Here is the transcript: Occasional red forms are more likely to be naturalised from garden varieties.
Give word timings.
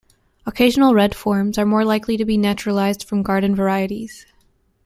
Occasional 0.47 0.95
red 0.95 1.13
forms 1.13 1.59
are 1.59 1.65
more 1.67 1.85
likely 1.85 2.17
to 2.17 2.25
be 2.25 2.35
naturalised 2.35 3.03
from 3.03 3.21
garden 3.21 3.55
varieties. 3.55 4.25